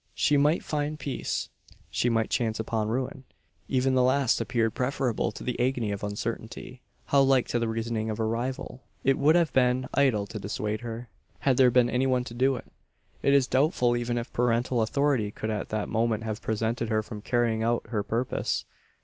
She 0.15 0.35
might 0.35 0.63
find 0.63 0.97
peace 0.97 1.49
she 1.91 2.09
might 2.09 2.31
chance 2.31 2.59
upon 2.59 2.87
ruin. 2.87 3.23
Even 3.67 3.93
the 3.93 4.01
last 4.01 4.41
appeared 4.41 4.73
preferable 4.73 5.31
to 5.31 5.43
the 5.43 5.59
agony 5.59 5.91
of 5.91 6.03
uncertainty. 6.03 6.81
How 7.05 7.21
like 7.21 7.47
to 7.49 7.59
the 7.59 7.67
reasoning 7.67 8.09
of 8.09 8.17
her 8.17 8.27
rival! 8.27 8.81
It 9.03 9.19
would 9.19 9.35
have 9.35 9.53
been 9.53 9.87
idle 9.93 10.25
to 10.25 10.39
dissuade 10.39 10.81
her, 10.81 11.09
had 11.41 11.57
there 11.57 11.69
been 11.69 11.87
any 11.87 12.07
one 12.07 12.23
to 12.23 12.33
do 12.33 12.55
it. 12.55 12.65
It 13.21 13.35
is 13.35 13.45
doubtful 13.45 13.95
even 13.95 14.17
if 14.17 14.33
parental 14.33 14.81
authority 14.81 15.29
could 15.29 15.51
at 15.51 15.69
that 15.69 15.87
moment 15.87 16.23
have 16.23 16.41
prevented 16.41 16.89
her 16.89 17.03
from 17.03 17.21
carrying 17.21 17.61
out 17.61 17.85
her 17.89 18.01
purpose. 18.01 18.65